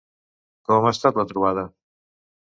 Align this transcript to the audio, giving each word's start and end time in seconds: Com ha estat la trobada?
Com 0.69 0.87
ha 0.87 0.93
estat 0.95 1.19
la 1.21 1.25
trobada? 1.31 1.67